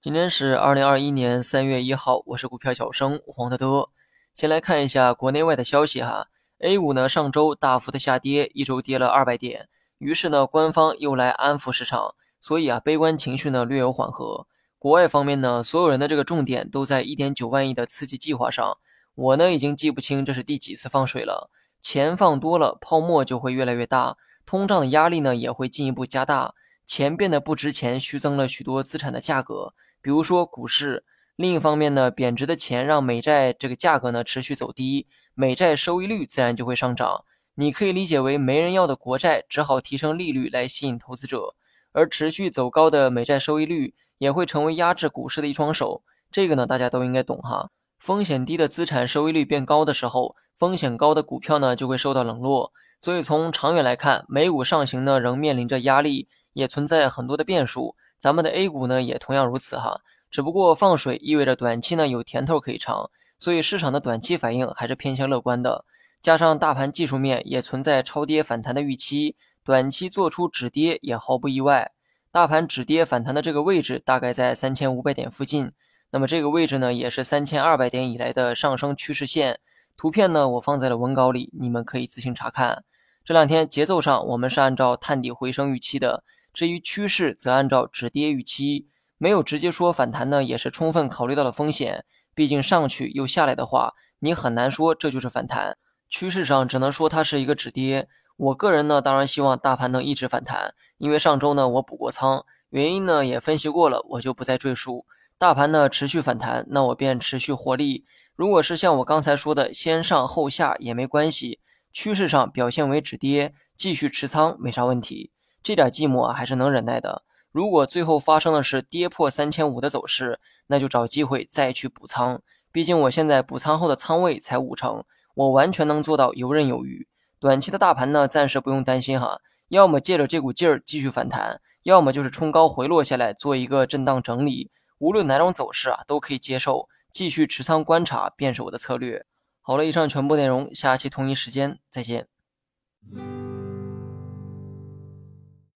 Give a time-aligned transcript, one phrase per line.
[0.00, 3.90] 今天是二零二一年三月一号，我是股票小生黄德德。
[4.34, 9.68] 先来看一下国内外的消息哈，A 股呢上周大幅的下跌，一周跌了二百点，
[9.98, 14.46] 于是呢官方又来安抚市场，所以啊悲观情绪呢略有缓和。
[14.78, 18.78] 国外方面呢，所有人的这个重点都在一点九万亿的刺激计划上，
[19.14, 21.50] 我呢已经记不清这是第几次放水了。
[21.80, 26.54] 钱放多了，泡沫就会越来越大，通胀的压力呢也会进一步加大，
[26.86, 29.74] 钱变得不值钱，虚增了许多资产的价格。
[30.00, 37.24] 比如说股市，另一方面呢，贬值的钱让美债这个价格呢持续走低，美债收益率自然就会上涨。
[37.56, 41.54] 你可以理解为没人要的国债只好提升利率来吸引投资者，
[41.92, 46.02] 而持续走高的美债收益率也会成为压制股市的一双手。
[46.30, 47.70] 这个呢大家都应该懂哈。
[47.98, 52.72] 风险低的资产收益率变高的时候，风险高的股票呢就会受到冷落。
[53.00, 57.94] 所以从长远来看，美股上行呢仍面临着压力，也存在很多的变数。
[58.18, 65.84] 咱们的 A 股呢也同样如此哈，只不过放水意味着短期呢有甜头可以尝，所以市场的短期反应还是偏向乐观的。
[66.22, 71.92] 加上大盘技术面也存在超跌反弹的预期，短期做出止跌也毫不意外。
[72.32, 75.72] 大盘止跌反弹的这个位置大概在三千五百点附近，
[76.10, 79.60] 那么这个位置呢也是三千二百点以来的上升趋势线。
[79.94, 82.84] 图片呢我放在了文稿里，你们可以自行查看。
[83.24, 86.24] 这两天节奏上我们是按照探底回升预期的。
[86.56, 92.06] 至于趋势，则按照止跌预期，没有直接说反弹呢，也是充分考虑到了风险。
[92.34, 95.76] 毕竟上去又下来的话，你很难说这就是反弹。
[96.08, 98.08] 趋势上只能说它是一个止跌。
[98.38, 105.04] 我个人呢，当然希望大盘能一直反弹，因为上周呢我补过仓，原因呢也分析过了，我就不再赘述。
[105.36, 108.06] 大盘呢持续反弹，那我便持续获利。
[108.34, 111.60] 如果是像我刚才说的先上后下也没关系，
[111.92, 115.32] 趋势上表现为止跌，继续持仓没啥问题。
[115.66, 117.24] 这点寂寞还是能忍耐的。
[117.50, 122.40] 如果最后发生的是跌破三千五的走势，那就找机会再去补仓。
[122.70, 125.02] 毕竟我现在补仓后的仓位才五成，
[125.34, 127.08] 我完全能做到游刃有余。
[127.40, 129.40] 短期的大盘呢，暂时不用担心哈。
[129.70, 134.70] 要么借着这股劲儿继续反弹，要么就是冲高回落下来做一个震荡整理。
[134.98, 136.88] 无论哪种走势啊，都可以接受。
[137.10, 139.26] 继续持仓观察便是我的策略。
[139.60, 142.28] 好了，以上全部内容，下期同一时间再见。